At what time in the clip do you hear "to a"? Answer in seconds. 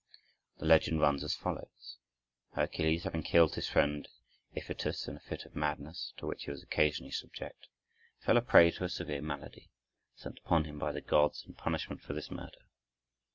8.71-8.89